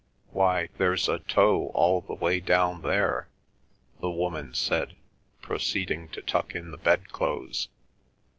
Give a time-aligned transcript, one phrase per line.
[0.31, 3.27] "Why, there's a toe all the way down there!"
[3.99, 4.95] the woman said,
[5.43, 7.67] proceeding to tuck in the bedclothes.